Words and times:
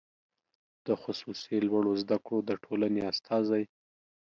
د 0.85 0.87
خصوصي 1.01 1.55
لوړو 1.67 1.91
زده 2.01 2.17
کړو 2.25 2.39
د 2.47 2.49
ټولنې 2.63 3.01
استازی 3.11 3.63